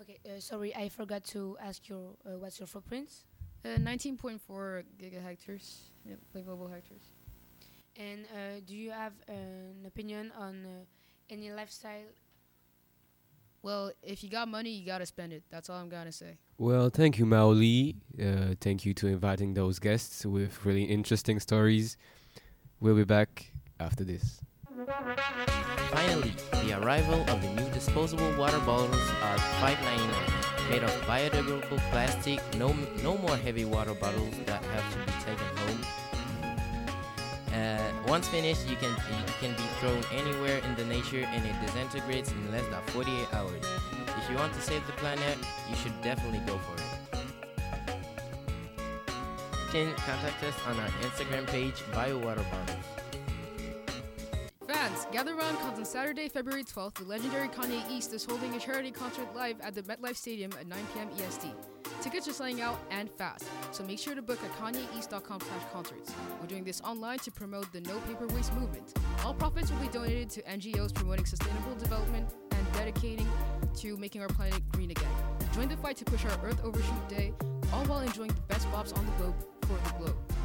Okay, 0.00 0.18
uh, 0.26 0.40
sorry, 0.40 0.74
I 0.74 0.88
forgot 0.88 1.24
to 1.32 1.56
ask 1.60 1.88
your 1.88 2.16
uh, 2.26 2.38
what's 2.38 2.58
your 2.58 2.66
footprint? 2.66 3.10
Uh, 3.64 3.78
19.4 3.78 4.84
gigahectares, 4.98 5.90
yep, 6.04 6.18
like 6.34 6.44
global 6.44 6.68
hectares. 6.68 7.14
And 7.96 8.26
uh, 8.26 8.60
do 8.66 8.76
you 8.76 8.90
have 8.90 9.12
an 9.28 9.84
opinion 9.86 10.32
on 10.36 10.66
uh, 10.66 10.84
any 11.30 11.50
lifestyle? 11.50 12.10
Well, 13.66 13.90
if 14.00 14.22
you 14.22 14.30
got 14.30 14.46
money, 14.46 14.70
you 14.70 14.86
gotta 14.86 15.06
spend 15.06 15.32
it. 15.32 15.42
That's 15.50 15.68
all 15.68 15.80
I'm 15.80 15.88
gonna 15.88 16.12
say. 16.12 16.38
Well, 16.56 16.88
thank 16.88 17.18
you, 17.18 17.26
Maoli. 17.26 17.96
Uh, 18.16 18.54
thank 18.60 18.86
you 18.86 18.94
to 18.94 19.08
inviting 19.08 19.54
those 19.54 19.80
guests 19.80 20.24
with 20.24 20.64
really 20.64 20.84
interesting 20.84 21.40
stories. 21.40 21.96
We'll 22.78 22.94
be 22.94 23.02
back 23.02 23.50
after 23.80 24.04
this. 24.04 24.40
Finally, 25.90 26.34
the 26.62 26.80
arrival 26.80 27.20
of 27.28 27.42
the 27.42 27.52
new 27.60 27.68
disposable 27.70 28.32
water 28.36 28.60
bottles 28.60 29.10
at 29.20 29.40
$5.99. 29.58 30.70
Made 30.70 30.84
of 30.84 30.90
biodegradable 31.02 31.80
plastic, 31.90 32.38
no, 32.56 32.72
no 33.02 33.18
more 33.18 33.36
heavy 33.36 33.64
water 33.64 33.94
bottles 33.94 34.36
that 34.46 34.62
have 34.62 34.92
to 34.92 34.98
be 35.00 35.18
taken 35.24 35.56
home. 35.56 36.05
Uh, 37.56 37.78
once 38.06 38.28
finished, 38.28 38.68
you 38.68 38.76
can 38.76 38.94
can 39.40 39.52
be 39.56 39.66
thrown 39.80 40.02
anywhere 40.12 40.58
in 40.58 40.74
the 40.76 40.84
nature 40.84 41.24
and 41.24 41.42
it 41.42 41.54
disintegrates 41.64 42.30
in 42.30 42.52
less 42.52 42.66
than 42.68 42.82
48 42.92 43.32
hours. 43.32 43.64
If 44.18 44.30
you 44.30 44.36
want 44.36 44.52
to 44.52 44.60
save 44.60 44.86
the 44.86 44.92
planet, 44.94 45.38
you 45.70 45.76
should 45.76 45.98
definitely 46.02 46.40
go 46.40 46.58
for 46.58 46.74
it. 46.76 47.18
You 49.64 49.72
can 49.72 49.94
contact 49.94 50.44
us 50.44 50.54
on 50.68 50.78
our 50.78 50.88
Instagram 51.00 51.46
page, 51.46 51.76
BioWater 51.94 52.44
Bottles. 52.50 52.86
Fans, 52.86 53.05
gather 55.12 55.34
Round 55.34 55.56
because 55.58 55.78
on 55.78 55.84
Saturday, 55.84 56.28
February 56.28 56.64
12th, 56.64 56.94
the 56.94 57.04
legendary 57.04 57.48
Kanye 57.48 57.88
East 57.90 58.12
is 58.12 58.24
holding 58.24 58.54
a 58.54 58.58
charity 58.58 58.90
concert 58.90 59.34
live 59.34 59.60
at 59.60 59.74
the 59.74 59.82
MetLife 59.82 60.16
Stadium 60.16 60.50
at 60.58 60.66
9 60.66 60.78
p.m. 60.94 61.08
EST. 61.18 61.48
Tickets 62.00 62.28
are 62.28 62.32
selling 62.32 62.60
out 62.60 62.78
and 62.90 63.10
fast, 63.10 63.44
so 63.72 63.84
make 63.84 63.98
sure 63.98 64.14
to 64.14 64.22
book 64.22 64.38
at 64.44 64.52
kanyeeast.com 64.58 65.40
slash 65.40 65.62
concerts. 65.72 66.12
We're 66.40 66.46
doing 66.46 66.64
this 66.64 66.80
online 66.82 67.18
to 67.20 67.30
promote 67.30 67.72
the 67.72 67.80
No 67.82 67.98
Paper 68.00 68.26
Waste 68.28 68.52
movement. 68.54 68.94
All 69.24 69.34
profits 69.34 69.70
will 69.70 69.78
be 69.78 69.88
donated 69.88 70.30
to 70.30 70.42
NGOs 70.42 70.94
promoting 70.94 71.26
sustainable 71.26 71.74
development 71.76 72.34
and 72.50 72.72
dedicating 72.72 73.28
to 73.76 73.96
making 73.96 74.22
our 74.22 74.28
planet 74.28 74.62
green 74.72 74.90
again. 74.90 75.10
Join 75.54 75.68
the 75.68 75.76
fight 75.76 75.96
to 75.98 76.04
push 76.04 76.24
our 76.24 76.44
Earth 76.44 76.62
Overshoot 76.64 77.08
Day, 77.08 77.32
all 77.72 77.84
while 77.86 78.00
enjoying 78.00 78.30
the 78.30 78.40
best 78.42 78.70
bops 78.70 78.96
on 78.96 79.04
the 79.06 79.12
globe 79.12 79.34
for 79.62 79.78
the 79.88 79.98
globe. 79.98 80.35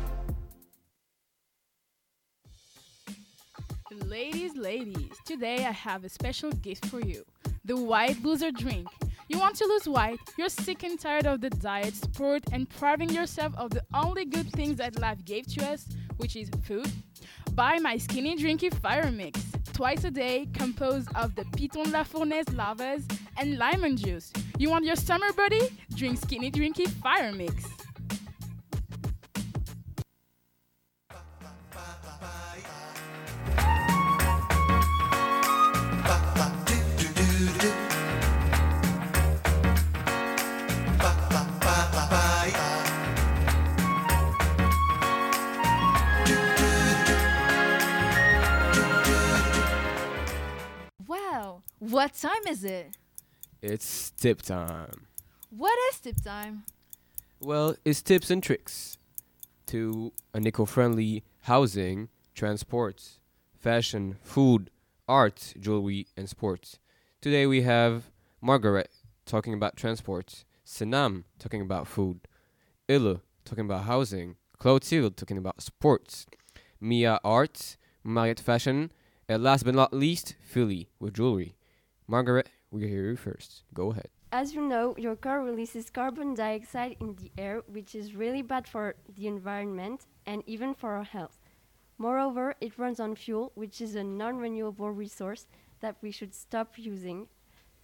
Ladies, 3.92 4.56
ladies, 4.56 5.12
today 5.26 5.66
I 5.66 5.72
have 5.72 6.06
a 6.06 6.10
special 6.10 6.50
gift 6.54 6.86
for 6.86 7.02
you 7.02 7.26
the 7.66 7.76
White 7.76 8.24
Loser 8.24 8.50
drink. 8.50 8.88
You 9.28 9.38
want 9.38 9.58
to 9.58 9.66
lose 9.66 9.86
weight? 9.86 10.18
You're 10.38 10.48
sick 10.48 10.84
and 10.84 10.98
tired 10.98 11.26
of 11.26 11.42
the 11.42 11.50
diet, 11.50 11.96
sport, 11.96 12.44
and 12.54 12.70
depriving 12.70 13.10
yourself 13.10 13.54
of 13.58 13.72
the 13.72 13.84
only 13.94 14.24
good 14.24 14.50
things 14.54 14.78
that 14.78 14.98
life 14.98 15.26
gave 15.26 15.46
to 15.56 15.70
us, 15.70 15.90
which 16.18 16.38
is 16.38 16.50
food? 16.64 16.90
Buy 17.54 17.80
my 17.80 17.98
Skinny 17.98 18.38
Drinky 18.38 18.74
Fire 18.74 19.12
Mix, 19.12 19.44
twice 19.74 20.06
a 20.06 20.12
day, 20.12 20.48
composed 20.54 21.10
of 21.16 21.36
the 21.36 21.44
Piton 21.44 21.92
La 21.92 22.04
Fournaise 22.04 22.50
lavas 22.54 23.06
and 23.38 23.58
lemon 23.58 23.98
juice. 23.98 24.32
You 24.58 24.70
want 24.70 24.86
your 24.86 24.96
summer 24.96 25.34
buddy? 25.34 25.70
Drink 25.96 26.18
Skinny 26.18 26.50
Drinky 26.50 26.88
Fire 26.88 27.34
Mix. 27.34 27.66
Time 52.22 52.46
is 52.48 52.64
it? 52.64 52.96
It's 53.64 54.12
tip 54.12 54.44
time. 54.44 55.08
What 55.50 55.76
is 55.90 56.00
tip 56.00 56.24
time? 56.24 56.66
Well, 57.40 57.76
it's 57.84 58.04
tips 58.04 58.30
and 58.30 58.44
tricks 58.44 59.00
to 59.68 60.14
an 60.36 60.46
eco-friendly 60.46 61.24
housing, 61.42 62.10
transport, 62.36 63.04
fashion, 63.58 64.18
food, 64.22 64.70
art, 65.08 65.56
jewelry, 65.60 66.06
and 66.16 66.30
sports. 66.30 66.78
Today 67.22 67.48
we 67.48 67.64
have 67.64 68.12
Margaret 68.40 68.92
talking 69.26 69.56
about 69.56 69.76
transport, 69.76 70.44
Sinam 70.64 71.24
talking 71.40 71.62
about 71.62 71.88
food, 71.88 72.20
Illa 72.88 73.22
talking 73.46 73.66
about 73.66 73.86
housing, 73.86 74.36
Clotilde 74.60 75.18
talking 75.18 75.40
about 75.40 75.64
sports, 75.64 76.28
Mia 76.80 77.20
art, 77.24 77.78
Mariette 78.04 78.40
fashion, 78.40 78.92
and 79.28 79.42
last 79.42 79.64
but 79.64 79.74
not 79.74 79.92
least, 79.92 80.36
Philly 80.44 80.88
with 81.00 81.16
jewelry. 81.16 81.56
Margaret, 82.12 82.50
we 82.72 82.90
hear 82.90 83.10
you 83.10 83.16
first. 83.16 83.64
Go 83.74 83.92
ahead. 83.92 84.10
As 84.34 84.54
you 84.54 84.62
know, 84.62 84.94
your 84.98 85.16
car 85.16 85.42
releases 85.42 85.90
carbon 85.90 86.34
dioxide 86.34 86.98
in 87.00 87.16
the 87.16 87.32
air, 87.38 87.62
which 87.68 87.96
is 87.96 88.16
really 88.16 88.42
bad 88.42 88.68
for 88.68 88.96
the 89.16 89.28
environment 89.28 90.08
and 90.26 90.44
even 90.46 90.74
for 90.74 90.92
our 90.92 91.06
health. 91.06 91.40
Moreover, 91.98 92.56
it 92.60 92.78
runs 92.78 93.00
on 93.00 93.16
fuel, 93.16 93.54
which 93.56 93.80
is 93.80 93.96
a 93.96 94.04
non 94.04 94.40
renewable 94.40 94.92
resource 94.92 95.46
that 95.80 95.96
we 96.02 96.12
should 96.12 96.34
stop 96.36 96.74
using. 96.76 97.28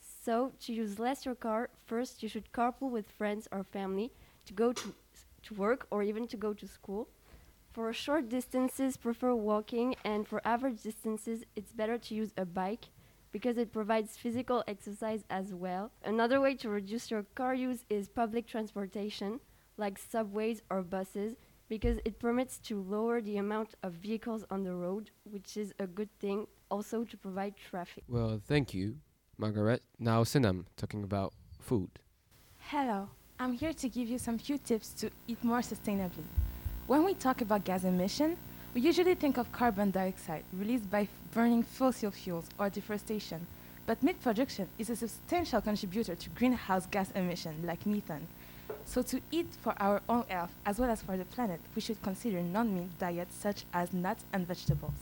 So, 0.01 0.51
to 0.59 0.73
use 0.73 0.99
less 0.99 1.25
your 1.25 1.35
car, 1.35 1.69
first 1.85 2.21
you 2.21 2.27
should 2.27 2.51
carpool 2.51 2.91
with 2.91 3.09
friends 3.09 3.47
or 3.49 3.63
family 3.63 4.11
to 4.45 4.51
go 4.51 4.73
to, 4.73 4.93
to 5.43 5.53
work 5.53 5.87
or 5.89 6.03
even 6.03 6.27
to 6.27 6.35
go 6.35 6.53
to 6.53 6.67
school. 6.67 7.07
For 7.71 7.93
short 7.93 8.27
distances, 8.27 8.97
prefer 8.97 9.33
walking, 9.33 9.95
and 10.03 10.27
for 10.27 10.41
average 10.43 10.83
distances, 10.83 11.45
it's 11.55 11.71
better 11.71 11.97
to 11.97 12.13
use 12.13 12.33
a 12.35 12.43
bike 12.43 12.87
because 13.37 13.59
it 13.59 13.71
provides 13.71 14.17
physical 14.17 14.63
exercise 14.67 15.23
as 15.29 15.53
well. 15.53 15.91
Another 16.03 16.41
way 16.41 16.55
to 16.55 16.69
reduce 16.69 17.11
your 17.11 17.21
car 17.35 17.53
use 17.53 17.85
is 17.87 18.09
public 18.09 18.47
transportation, 18.47 19.39
like 19.77 19.99
subways 19.99 20.63
or 20.71 20.81
buses, 20.81 21.35
because 21.69 21.99
it 22.03 22.17
permits 22.17 22.57
to 22.57 22.81
lower 22.81 23.21
the 23.21 23.37
amount 23.37 23.75
of 23.83 23.93
vehicles 23.93 24.43
on 24.49 24.63
the 24.63 24.73
road, 24.73 25.11
which 25.23 25.55
is 25.55 25.71
a 25.77 25.85
good 25.85 26.09
thing 26.17 26.47
also 26.71 27.03
to 27.03 27.15
provide 27.15 27.53
traffic. 27.55 28.03
Well, 28.09 28.41
thank 28.43 28.73
you, 28.73 28.95
Margaret. 29.37 29.83
Now, 29.99 30.23
Sinam, 30.23 30.65
talking 30.75 31.03
about 31.03 31.31
food. 31.59 31.91
Hello, 32.57 33.07
I'm 33.39 33.53
here 33.53 33.73
to 33.73 33.87
give 33.87 34.09
you 34.09 34.17
some 34.17 34.39
few 34.39 34.57
tips 34.57 34.93
to 34.93 35.11
eat 35.27 35.43
more 35.43 35.59
sustainably. 35.59 36.25
When 36.87 37.05
we 37.05 37.13
talk 37.13 37.41
about 37.41 37.65
gas 37.65 37.83
emission, 37.83 38.35
we 38.77 38.83
usually 38.83 39.15
think 39.15 39.37
of 39.39 39.51
carbon 39.51 39.89
dioxide 39.89 40.43
released 40.53 40.87
by 40.91 41.07
burning 41.33 41.63
fossil 41.63 42.11
fuels 42.11 42.45
or 42.59 42.69
deforestation, 42.69 43.47
but 43.87 44.03
meat 44.03 44.21
production 44.21 44.67
is 44.77 44.91
a 44.91 44.95
substantial 44.95 45.59
contributor 45.59 46.13
to 46.13 46.29
greenhouse 46.29 46.85
gas 46.85 47.09
emission 47.15 47.55
like 47.65 47.87
methane. 47.87 48.27
So 48.85 49.01
to 49.01 49.19
eat 49.31 49.47
for 49.63 49.73
our 49.81 49.99
own 50.07 50.25
health 50.29 50.51
as 50.63 50.77
well 50.77 50.91
as 50.91 51.01
for 51.01 51.17
the 51.17 51.25
planet, 51.25 51.59
we 51.73 51.81
should 51.81 51.99
consider 52.03 52.39
non-meat 52.39 52.99
diets 52.99 53.35
such 53.35 53.65
as 53.73 53.93
nuts 53.93 54.25
and 54.31 54.45
vegetables. 54.45 54.93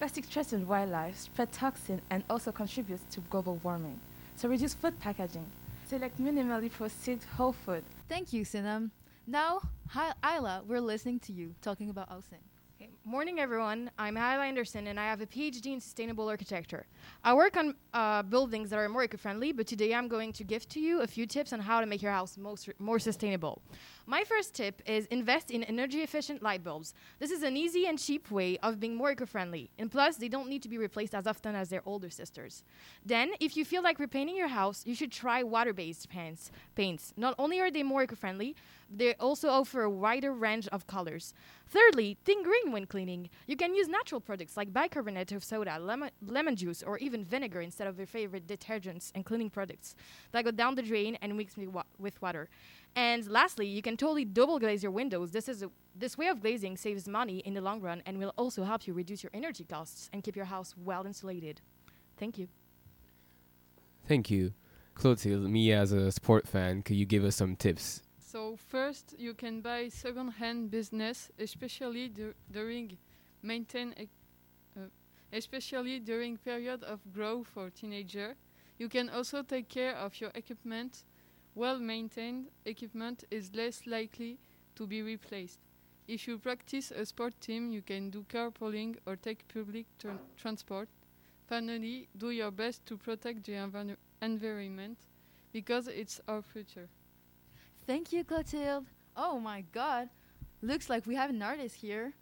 Plastic 0.00 0.24
threatens 0.24 0.66
wildlife, 0.66 1.16
spread 1.16 1.52
toxin, 1.52 2.00
and 2.10 2.24
also 2.28 2.50
contributes 2.50 3.04
to 3.14 3.20
global 3.30 3.60
warming. 3.62 4.00
So 4.34 4.48
reduce 4.48 4.74
food 4.74 4.98
packaging. 4.98 5.46
Select 5.86 6.20
minimally 6.20 6.72
processed 6.72 7.26
whole 7.36 7.52
food. 7.52 7.84
Thank 8.08 8.32
you, 8.32 8.44
Sinam. 8.44 8.90
Now, 9.24 9.60
hi, 9.90 10.14
Isla, 10.36 10.64
we're 10.66 10.80
listening 10.80 11.20
to 11.20 11.32
you 11.32 11.54
talking 11.62 11.90
about 11.90 12.08
housing. 12.08 12.49
Morning, 13.06 13.40
everyone. 13.40 13.90
I'm 13.98 14.14
Hyla 14.14 14.44
Anderson, 14.44 14.88
and 14.88 15.00
I 15.00 15.04
have 15.04 15.22
a 15.22 15.26
PhD 15.26 15.72
in 15.72 15.80
sustainable 15.80 16.28
architecture. 16.28 16.84
I 17.24 17.32
work 17.32 17.56
on 17.56 17.74
uh, 17.94 18.22
buildings 18.22 18.68
that 18.68 18.78
are 18.78 18.88
more 18.90 19.04
eco-friendly, 19.04 19.52
but 19.52 19.66
today 19.66 19.94
I'm 19.94 20.06
going 20.06 20.34
to 20.34 20.44
give 20.44 20.68
to 20.68 20.80
you 20.80 21.00
a 21.00 21.06
few 21.06 21.24
tips 21.24 21.54
on 21.54 21.60
how 21.60 21.80
to 21.80 21.86
make 21.86 22.02
your 22.02 22.12
house 22.12 22.36
most 22.36 22.68
more 22.78 22.98
sustainable. 22.98 23.62
My 24.06 24.22
first 24.24 24.52
tip 24.52 24.82
is 24.84 25.06
invest 25.06 25.50
in 25.50 25.64
energy-efficient 25.64 26.42
light 26.42 26.62
bulbs. 26.62 26.92
This 27.18 27.30
is 27.30 27.42
an 27.42 27.56
easy 27.56 27.86
and 27.86 27.98
cheap 27.98 28.30
way 28.30 28.58
of 28.58 28.78
being 28.78 28.96
more 28.96 29.12
eco-friendly, 29.12 29.70
and 29.78 29.90
plus, 29.90 30.16
they 30.16 30.28
don't 30.28 30.50
need 30.50 30.62
to 30.62 30.68
be 30.68 30.76
replaced 30.76 31.14
as 31.14 31.26
often 31.26 31.54
as 31.54 31.70
their 31.70 31.82
older 31.86 32.10
sisters. 32.10 32.64
Then, 33.04 33.30
if 33.40 33.56
you 33.56 33.64
feel 33.64 33.82
like 33.82 33.98
repainting 33.98 34.36
your 34.36 34.48
house, 34.48 34.84
you 34.84 34.94
should 34.94 35.10
try 35.10 35.42
water-based 35.42 36.10
paints. 36.10 36.50
Paints. 36.74 37.14
Not 37.16 37.34
only 37.38 37.60
are 37.60 37.70
they 37.70 37.82
more 37.82 38.02
eco-friendly, 38.02 38.56
they 38.94 39.14
also 39.14 39.48
offer 39.48 39.82
a 39.82 39.90
wider 39.90 40.32
range 40.32 40.68
of 40.68 40.86
colors. 40.86 41.32
Thirdly, 41.70 42.18
think 42.24 42.44
green 42.44 42.72
when 42.72 42.86
cleaning. 42.86 43.30
You 43.46 43.56
can 43.56 43.76
use 43.76 43.86
natural 43.86 44.20
products 44.20 44.56
like 44.56 44.72
bicarbonate 44.72 45.30
of 45.30 45.44
soda, 45.44 45.78
lemon, 45.78 46.10
lemon 46.26 46.56
juice, 46.56 46.82
or 46.82 46.98
even 46.98 47.24
vinegar 47.24 47.60
instead 47.60 47.86
of 47.86 47.96
your 47.96 48.08
favorite 48.08 48.48
detergents 48.48 49.12
and 49.14 49.24
cleaning 49.24 49.50
products 49.50 49.94
that 50.32 50.44
go 50.44 50.50
down 50.50 50.74
the 50.74 50.82
drain 50.82 51.16
and 51.22 51.36
mix 51.36 51.56
with, 51.56 51.68
wa- 51.68 51.84
with 52.00 52.20
water. 52.20 52.48
And 52.96 53.24
lastly, 53.28 53.68
you 53.68 53.82
can 53.82 53.96
totally 53.96 54.24
double 54.24 54.58
glaze 54.58 54.82
your 54.82 54.90
windows. 54.90 55.30
This 55.30 55.48
is 55.48 55.64
this 55.94 56.18
way 56.18 56.26
of 56.26 56.40
glazing 56.40 56.76
saves 56.76 57.06
money 57.06 57.38
in 57.38 57.54
the 57.54 57.60
long 57.60 57.80
run 57.80 58.02
and 58.04 58.18
will 58.18 58.34
also 58.36 58.64
help 58.64 58.88
you 58.88 58.92
reduce 58.92 59.22
your 59.22 59.30
energy 59.32 59.62
costs 59.62 60.10
and 60.12 60.24
keep 60.24 60.34
your 60.34 60.46
house 60.46 60.74
well 60.76 61.06
insulated. 61.06 61.60
Thank 62.16 62.36
you. 62.36 62.48
Thank 64.08 64.28
you. 64.28 64.54
Clotilde, 64.94 65.48
me 65.48 65.72
as 65.72 65.92
a 65.92 66.10
sport 66.10 66.48
fan, 66.48 66.82
could 66.82 66.96
you 66.96 67.06
give 67.06 67.24
us 67.24 67.36
some 67.36 67.54
tips? 67.54 68.02
So 68.30 68.56
first, 68.56 69.14
you 69.18 69.34
can 69.34 69.60
buy 69.60 69.88
second-hand 69.88 70.70
business, 70.70 71.30
especially 71.38 72.08
dur- 72.08 72.34
during 72.50 72.96
maintain, 73.42 73.92
ec- 73.96 74.08
uh, 74.76 74.88
especially 75.32 75.98
during 75.98 76.36
period 76.38 76.84
of 76.84 77.00
growth 77.12 77.48
for 77.48 77.70
teenager. 77.70 78.36
You 78.78 78.88
can 78.88 79.08
also 79.10 79.42
take 79.42 79.68
care 79.68 79.96
of 79.96 80.20
your 80.20 80.30
equipment. 80.34 81.04
Well-maintained 81.56 82.50
equipment 82.64 83.24
is 83.30 83.50
less 83.54 83.86
likely 83.86 84.38
to 84.76 84.86
be 84.86 85.02
replaced. 85.02 85.58
If 86.06 86.28
you 86.28 86.38
practice 86.38 86.92
a 86.92 87.04
sport 87.06 87.34
team, 87.40 87.72
you 87.72 87.82
can 87.82 88.10
do 88.10 88.24
carpooling 88.28 88.96
or 89.06 89.16
take 89.16 89.48
public 89.48 89.86
tran- 89.98 90.20
transport. 90.36 90.88
Finally, 91.48 92.08
do 92.16 92.30
your 92.30 92.52
best 92.52 92.86
to 92.86 92.96
protect 92.96 93.44
the 93.44 93.52
envir- 93.54 93.96
environment 94.22 94.98
because 95.52 95.88
it's 95.88 96.20
our 96.28 96.42
future. 96.42 96.88
Thank 97.86 98.12
you, 98.12 98.24
Clotilde. 98.24 98.86
Oh 99.16 99.38
my 99.40 99.64
God, 99.72 100.08
looks 100.62 100.88
like 100.88 101.06
we 101.06 101.14
have 101.16 101.30
an 101.30 101.42
artist 101.42 101.76
here. 101.76 102.12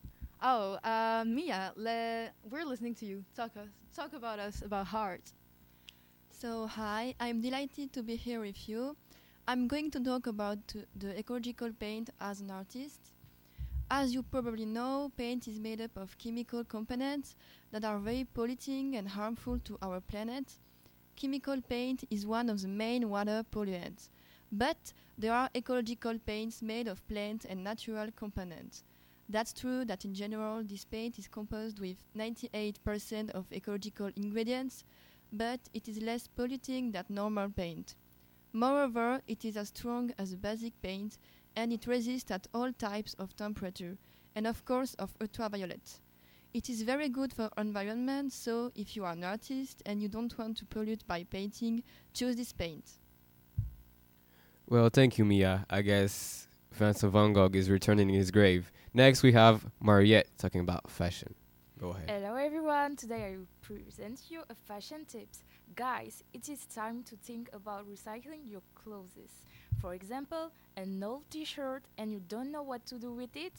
Oh, 0.42 0.74
uh, 0.84 1.24
Mia, 1.26 1.72
we're 1.76 2.64
listening 2.64 2.94
to 2.96 3.06
you. 3.06 3.24
Talk 3.36 3.56
us, 3.56 3.68
talk 3.94 4.12
about 4.14 4.38
us 4.38 4.62
about 4.62 4.92
art. 4.94 5.32
So, 6.30 6.66
hi, 6.66 7.14
I'm 7.20 7.40
delighted 7.40 7.92
to 7.94 8.02
be 8.02 8.16
here 8.16 8.40
with 8.40 8.68
you. 8.68 8.96
I'm 9.46 9.66
going 9.66 9.90
to 9.92 10.00
talk 10.00 10.26
about 10.26 10.58
uh, 10.76 10.82
the 10.96 11.18
ecological 11.18 11.72
paint 11.72 12.10
as 12.20 12.40
an 12.40 12.50
artist. 12.50 13.12
As 13.90 14.14
you 14.14 14.22
probably 14.22 14.66
know, 14.66 15.10
paint 15.16 15.48
is 15.48 15.58
made 15.58 15.80
up 15.80 15.96
of 15.96 16.16
chemical 16.18 16.62
components 16.64 17.34
that 17.72 17.84
are 17.84 17.98
very 17.98 18.26
polluting 18.32 18.96
and 18.96 19.08
harmful 19.08 19.58
to 19.60 19.78
our 19.82 20.00
planet. 20.00 20.52
Chemical 21.16 21.60
paint 21.62 22.04
is 22.10 22.26
one 22.26 22.48
of 22.48 22.62
the 22.62 22.68
main 22.68 23.08
water 23.08 23.44
pollutants, 23.50 24.08
but 24.50 24.92
there 25.16 25.32
are 25.32 25.50
ecological 25.54 26.18
paints 26.18 26.62
made 26.62 26.88
of 26.88 27.06
plant 27.08 27.44
and 27.44 27.62
natural 27.62 28.08
components. 28.16 28.84
That's 29.28 29.52
true 29.52 29.84
that 29.84 30.04
in 30.04 30.14
general 30.14 30.62
this 30.62 30.84
paint 30.84 31.18
is 31.18 31.28
composed 31.28 31.80
with 31.80 31.96
98% 32.16 33.30
of 33.30 33.52
ecological 33.52 34.10
ingredients, 34.16 34.84
but 35.32 35.60
it 35.74 35.86
is 35.88 36.00
less 36.00 36.26
polluting 36.26 36.92
than 36.92 37.04
normal 37.10 37.50
paint. 37.50 37.94
Moreover, 38.52 39.20
it 39.26 39.44
is 39.44 39.56
as 39.58 39.68
strong 39.68 40.12
as 40.18 40.32
a 40.32 40.36
basic 40.38 40.80
paint 40.80 41.18
and 41.54 41.72
it 41.72 41.86
resists 41.86 42.30
at 42.30 42.46
all 42.54 42.72
types 42.72 43.14
of 43.14 43.36
temperature 43.36 43.98
and 44.34 44.46
of 44.46 44.64
course 44.64 44.94
of 44.94 45.14
ultraviolet. 45.20 46.00
It 46.54 46.70
is 46.70 46.80
very 46.80 47.10
good 47.10 47.34
for 47.34 47.50
environment, 47.58 48.32
so 48.32 48.72
if 48.74 48.96
you 48.96 49.04
are 49.04 49.12
an 49.12 49.24
artist 49.24 49.82
and 49.84 50.00
you 50.00 50.08
don't 50.08 50.36
want 50.38 50.56
to 50.58 50.64
pollute 50.64 51.06
by 51.06 51.24
painting, 51.24 51.82
choose 52.14 52.36
this 52.36 52.54
paint. 52.54 52.98
Well, 54.70 54.90
thank 54.90 55.16
you, 55.16 55.24
Mia. 55.24 55.64
I 55.70 55.80
guess 55.80 56.46
Vincent 56.72 57.10
van 57.10 57.32
Gogh 57.32 57.48
is 57.54 57.70
returning 57.70 58.10
in 58.10 58.14
his 58.16 58.30
grave. 58.30 58.70
Next, 58.92 59.22
we 59.22 59.32
have 59.32 59.64
Mariette 59.80 60.28
talking 60.36 60.60
about 60.60 60.90
fashion. 60.90 61.34
Go 61.80 61.90
ahead. 61.90 62.10
Hello 62.10 62.34
everyone, 62.34 62.96
today 62.96 63.32
I 63.32 63.36
will 63.38 63.46
present 63.62 64.20
you 64.28 64.42
a 64.50 64.54
fashion 64.54 65.06
tips. 65.06 65.42
Guys, 65.74 66.22
it 66.34 66.50
is 66.50 66.66
time 66.66 67.02
to 67.04 67.16
think 67.16 67.48
about 67.54 67.88
recycling 67.88 68.40
your 68.44 68.60
clothes. 68.74 69.40
For 69.80 69.94
example, 69.94 70.50
an 70.76 71.02
old 71.02 71.22
t-shirt 71.30 71.84
and 71.96 72.12
you 72.12 72.20
don't 72.28 72.52
know 72.52 72.62
what 72.62 72.84
to 72.86 72.98
do 72.98 73.12
with 73.12 73.34
it, 73.36 73.54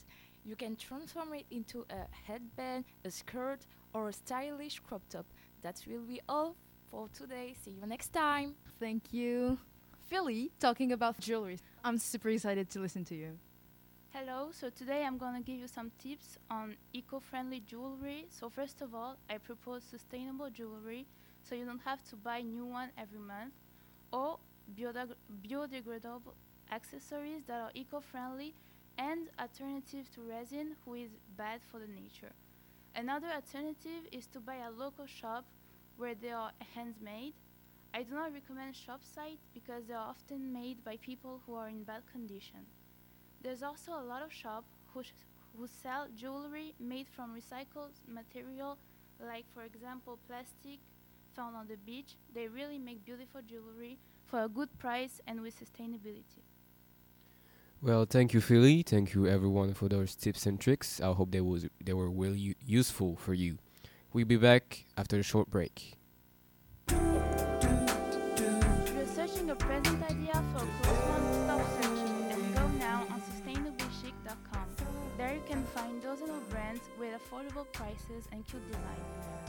you 0.45 0.55
can 0.55 0.75
transform 0.75 1.33
it 1.33 1.45
into 1.49 1.85
a 1.89 2.05
headband, 2.27 2.85
a 3.03 3.09
skirt 3.09 3.61
or 3.93 4.09
a 4.09 4.13
stylish 4.13 4.79
crop 4.79 5.01
top. 5.09 5.25
That 5.63 5.81
will 5.87 6.03
be 6.03 6.21
all 6.29 6.55
for 6.91 7.07
today. 7.13 7.55
See 7.63 7.71
you 7.71 7.87
next 7.87 8.09
time. 8.09 8.53
Thank 8.79 9.11
you. 9.11 9.57
Philly, 10.09 10.49
talking 10.59 10.91
about 10.91 11.19
jewelry. 11.19 11.59
I'm 11.83 11.99
super 11.99 12.29
excited 12.29 12.67
to 12.71 12.79
listen 12.79 13.05
to 13.05 13.15
you. 13.15 13.37
Hello, 14.09 14.49
so 14.51 14.71
today 14.71 15.03
I'm 15.05 15.19
gonna 15.19 15.39
give 15.39 15.59
you 15.59 15.67
some 15.67 15.91
tips 16.01 16.39
on 16.49 16.75
eco-friendly 16.93 17.61
jewelry. 17.67 18.25
So 18.31 18.49
first 18.49 18.81
of 18.81 18.95
all, 18.95 19.17
I 19.29 19.37
propose 19.37 19.83
sustainable 19.83 20.49
jewelry, 20.49 21.05
so 21.43 21.53
you 21.53 21.63
don't 21.63 21.83
have 21.85 22.03
to 22.09 22.15
buy 22.15 22.41
new 22.41 22.65
one 22.65 22.89
every 22.97 23.19
month, 23.19 23.53
or 24.11 24.39
biodeg- 24.75 25.13
biodegradable 25.47 26.33
accessories 26.71 27.43
that 27.45 27.61
are 27.61 27.71
eco-friendly 27.75 28.55
and 28.97 29.29
alternative 29.39 30.09
to 30.15 30.21
resin, 30.21 30.75
who 30.85 30.95
is 30.95 31.11
bad 31.37 31.61
for 31.71 31.79
the 31.79 31.87
nature. 31.87 32.33
Another 32.95 33.27
alternative 33.27 34.07
is 34.11 34.25
to 34.33 34.39
buy 34.39 34.55
a 34.55 34.71
local 34.71 35.05
shop 35.05 35.45
where 35.97 36.15
they 36.15 36.31
are 36.31 36.51
handmade. 36.73 37.35
I 37.93 38.03
do 38.03 38.13
not 38.13 38.33
recommend 38.33 38.75
shop 38.75 39.01
sites 39.03 39.47
because 39.53 39.85
they 39.87 39.93
are 39.93 40.09
often 40.09 40.53
made 40.53 40.83
by 40.83 40.97
people 40.97 41.41
who 41.45 41.55
are 41.55 41.67
in 41.69 41.83
bad 41.83 42.03
condition. 42.11 42.65
There's 43.41 43.63
also 43.63 43.93
a 43.93 44.03
lot 44.03 44.21
of 44.21 44.31
shops 44.31 44.69
who, 44.93 45.03
sh- 45.03 45.13
who 45.57 45.67
sell 45.67 46.07
jewelry 46.15 46.75
made 46.79 47.07
from 47.07 47.35
recycled 47.35 47.93
material, 48.07 48.77
like 49.19 49.45
for 49.53 49.63
example 49.63 50.19
plastic 50.27 50.79
found 51.35 51.55
on 51.55 51.67
the 51.67 51.77
beach. 51.77 52.15
They 52.33 52.47
really 52.47 52.77
make 52.77 53.05
beautiful 53.05 53.41
jewelry 53.41 53.97
for 54.25 54.43
a 54.43 54.49
good 54.49 54.77
price 54.77 55.21
and 55.27 55.41
with 55.41 55.55
sustainability. 55.59 56.43
Well, 57.81 58.05
thank 58.05 58.33
you, 58.33 58.41
Philly. 58.41 58.83
Thank 58.83 59.13
you, 59.13 59.25
everyone, 59.27 59.73
for 59.73 59.87
those 59.87 60.15
tips 60.15 60.45
and 60.45 60.59
tricks. 60.59 60.99
I 60.99 61.13
hope 61.13 61.31
they 61.31 61.41
was 61.41 61.67
they 61.83 61.93
were 61.93 62.09
really 62.09 62.55
useful 62.65 63.15
for 63.15 63.33
you. 63.33 63.57
We'll 64.11 64.25
be 64.25 64.35
back 64.37 64.85
after 64.97 65.17
a 65.17 65.23
short 65.23 65.49
break. 65.49 65.98
Brands 76.79 76.99
with 76.99 77.21
affordable 77.21 77.71
prices 77.73 78.27
and 78.31 78.45
cute 78.47 78.65
design 78.67 78.83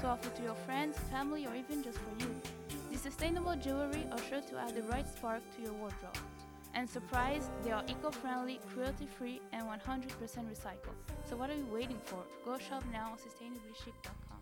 to 0.01 0.07
offer 0.07 0.31
to 0.31 0.43
your 0.43 0.55
friends, 0.67 0.99
family, 1.11 1.47
or 1.47 1.55
even 1.55 1.83
just 1.83 1.99
for 1.99 2.25
you. 2.25 2.35
The 2.91 2.99
sustainable 2.99 3.57
jewelry 3.57 4.07
are 4.11 4.19
sure 4.29 4.41
to 4.41 4.59
add 4.59 4.75
the 4.75 4.83
right 4.85 5.07
spark 5.07 5.43
to 5.57 5.63
your 5.63 5.73
wardrobe. 5.75 6.17
And 6.75 6.89
surprise, 6.89 7.51
they 7.65 7.73
are 7.73 7.85
eco-friendly, 7.89 8.61
cruelty-free, 8.73 9.41
and 9.53 9.65
100% 9.65 10.09
recycled. 10.19 10.99
So 11.29 11.37
what 11.37 11.51
are 11.51 11.55
you 11.55 11.67
waiting 11.73 11.99
for? 12.05 12.23
Go 12.45 12.59
shop 12.59 12.85
now 12.93 13.13
on 13.13 13.19
sustainablychic.com. 13.19 14.39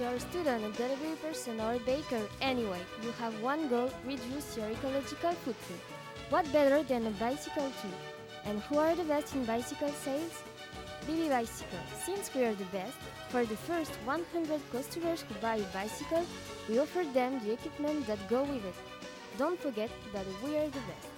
You're 0.00 0.14
a 0.14 0.20
student, 0.20 0.64
a 0.64 0.70
delivery 0.70 1.16
person, 1.20 1.60
or 1.60 1.74
a 1.74 1.78
baker. 1.80 2.22
Anyway, 2.40 2.80
you 3.02 3.10
have 3.12 3.34
one 3.42 3.68
goal 3.68 3.90
reduce 4.06 4.56
your 4.56 4.70
ecological 4.70 5.32
footprint. 5.32 5.82
What 6.30 6.50
better 6.52 6.82
than 6.82 7.06
a 7.06 7.10
bicycle 7.10 7.70
too? 7.82 8.11
And 8.44 8.60
who 8.62 8.78
are 8.78 8.94
the 8.94 9.04
best 9.04 9.34
in 9.34 9.44
bicycle 9.44 9.88
sales? 9.88 10.42
BB 11.06 11.30
Bicycle. 11.30 11.78
Since 12.04 12.34
we 12.34 12.44
are 12.44 12.54
the 12.54 12.64
best, 12.66 12.96
for 13.28 13.44
the 13.44 13.56
first 13.56 13.92
100 14.04 14.60
customers 14.70 15.22
who 15.22 15.34
buy 15.40 15.56
a 15.56 15.72
bicycle, 15.72 16.24
we 16.68 16.78
offer 16.78 17.04
them 17.12 17.40
the 17.44 17.52
equipment 17.52 18.06
that 18.06 18.28
go 18.28 18.42
with 18.42 18.64
it. 18.64 18.74
Don't 19.38 19.58
forget 19.58 19.90
that 20.12 20.26
we 20.44 20.56
are 20.56 20.66
the 20.68 20.82
best. 20.90 21.08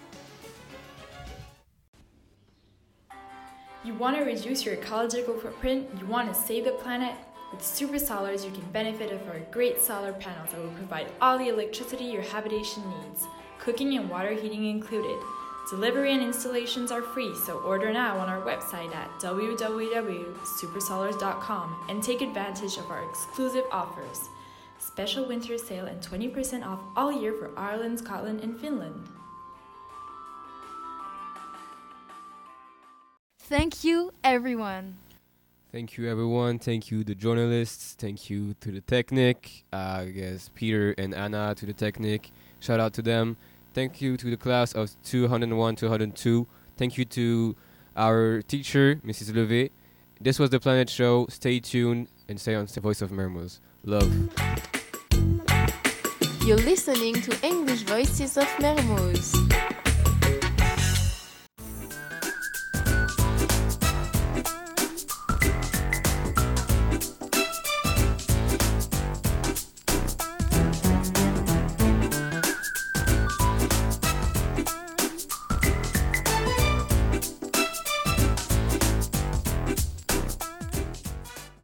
You 3.84 3.94
want 3.94 4.16
to 4.16 4.24
reduce 4.24 4.64
your 4.64 4.74
ecological 4.74 5.34
footprint? 5.34 5.88
You 5.98 6.06
want 6.06 6.32
to 6.32 6.34
save 6.34 6.64
the 6.64 6.72
planet? 6.72 7.14
With 7.52 7.62
Super 7.62 7.96
Solars, 7.96 8.44
you 8.44 8.50
can 8.50 8.64
benefit 8.72 9.12
of 9.12 9.28
our 9.28 9.40
great 9.50 9.80
solar 9.80 10.14
panels 10.14 10.50
that 10.50 10.60
will 10.60 10.70
provide 10.70 11.12
all 11.20 11.36
the 11.36 11.48
electricity 11.48 12.04
your 12.04 12.22
habitation 12.22 12.82
needs, 12.88 13.26
cooking 13.58 13.96
and 13.96 14.08
water 14.08 14.32
heating 14.32 14.64
included. 14.64 15.18
Delivery 15.68 16.12
and 16.12 16.22
installations 16.22 16.92
are 16.92 17.00
free, 17.00 17.34
so 17.34 17.58
order 17.60 17.90
now 17.90 18.18
on 18.18 18.28
our 18.28 18.42
website 18.42 18.94
at 18.94 19.08
www.supersolars.com 19.18 21.86
and 21.88 22.02
take 22.02 22.20
advantage 22.20 22.76
of 22.76 22.90
our 22.90 23.02
exclusive 23.08 23.64
offers. 23.72 24.28
Special 24.78 25.26
winter 25.26 25.56
sale 25.56 25.86
and 25.86 26.02
20% 26.02 26.66
off 26.66 26.80
all 26.94 27.10
year 27.10 27.32
for 27.32 27.50
Ireland, 27.56 27.98
Scotland, 27.98 28.42
and 28.42 28.60
Finland. 28.60 29.08
Thank 33.38 33.84
you, 33.84 34.12
everyone. 34.22 34.98
Thank 35.72 35.96
you, 35.96 36.06
everyone. 36.08 36.58
Thank 36.58 36.90
you, 36.90 37.04
the 37.04 37.14
journalists. 37.14 37.94
Thank 37.98 38.28
you 38.30 38.54
to 38.60 38.70
the 38.70 38.80
Technic. 38.82 39.64
Uh, 39.72 40.00
I 40.00 40.10
guess 40.10 40.50
Peter 40.54 40.94
and 40.98 41.14
Anna 41.14 41.54
to 41.56 41.64
the 41.66 41.72
Technic. 41.72 42.30
Shout 42.60 42.80
out 42.80 42.92
to 42.94 43.02
them. 43.02 43.36
Thank 43.74 44.00
you 44.00 44.16
to 44.16 44.30
the 44.30 44.36
class 44.36 44.72
of 44.72 44.94
201, 45.02 45.74
202. 45.74 46.46
Thank 46.76 46.96
you 46.96 47.04
to 47.06 47.56
our 47.96 48.40
teacher, 48.42 49.00
Mrs. 49.04 49.32
Levé. 49.32 49.70
This 50.20 50.38
was 50.38 50.50
the 50.50 50.60
Planet 50.60 50.88
Show. 50.88 51.26
Stay 51.28 51.58
tuned 51.58 52.06
and 52.28 52.40
stay 52.40 52.54
on 52.54 52.66
the 52.66 52.80
Voice 52.80 53.02
of 53.02 53.10
Mermoz. 53.10 53.58
Love. 53.82 54.12
You're 56.46 56.56
listening 56.58 57.14
to 57.22 57.36
English 57.44 57.82
Voices 57.82 58.36
of 58.36 58.46
Mermoz. 58.60 59.83